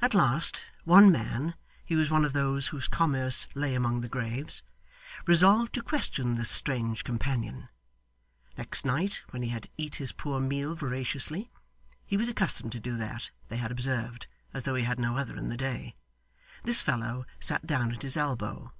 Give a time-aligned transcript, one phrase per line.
[0.00, 4.62] At last, one man he was one of those whose commerce lay among the graves
[5.26, 7.68] resolved to question this strange companion.
[8.56, 11.50] Next night, when he had eat his poor meal voraciously
[12.06, 15.36] (he was accustomed to do that, they had observed, as though he had no other
[15.36, 15.96] in the day),
[16.64, 18.72] this fellow sat down at his elbow.